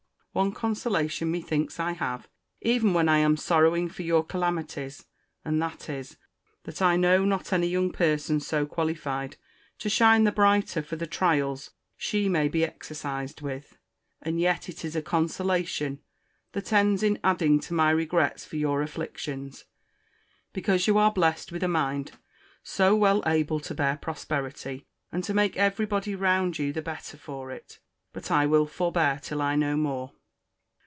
One 0.33 0.53
consolation, 0.53 1.29
methinks, 1.29 1.77
I 1.77 1.91
have, 1.91 2.29
even 2.61 2.93
when 2.93 3.09
I 3.09 3.17
am 3.17 3.35
sorrowing 3.35 3.89
for 3.89 4.03
your 4.03 4.23
calamities; 4.23 5.05
and 5.43 5.61
that 5.61 5.89
is, 5.89 6.15
that 6.63 6.81
I 6.81 6.95
know 6.95 7.25
not 7.25 7.51
any 7.51 7.67
young 7.67 7.91
person 7.91 8.39
so 8.39 8.65
qualified 8.65 9.35
to 9.79 9.89
shine 9.89 10.23
the 10.23 10.31
brighter 10.31 10.81
for 10.81 10.95
the 10.95 11.05
trials 11.05 11.71
she 11.97 12.29
may 12.29 12.47
be 12.47 12.63
exercised 12.63 13.41
with: 13.41 13.77
and 14.21 14.39
yet 14.39 14.69
it 14.69 14.85
is 14.85 14.95
a 14.95 15.01
consolation 15.01 15.99
that 16.53 16.71
ends 16.71 17.03
in 17.03 17.19
adding 17.25 17.59
to 17.59 17.73
my 17.73 17.89
regrets 17.89 18.45
for 18.45 18.55
your 18.55 18.81
afflictions, 18.81 19.65
because 20.53 20.87
you 20.87 20.97
are 20.97 21.11
blessed 21.11 21.51
with 21.51 21.61
a 21.61 21.67
mind 21.67 22.13
so 22.63 22.95
well 22.95 23.21
able 23.25 23.59
to 23.59 23.75
bear 23.75 23.97
prosperity, 23.97 24.87
and 25.11 25.25
to 25.25 25.33
make 25.33 25.57
every 25.57 25.85
body 25.85 26.15
round 26.15 26.57
you 26.57 26.71
the 26.71 26.81
better 26.81 27.17
for 27.17 27.51
it!—But 27.51 28.31
I 28.31 28.45
will 28.45 28.65
forbear 28.65 29.19
till 29.21 29.41
I 29.41 29.57
know 29.57 29.75
more. 29.75 30.13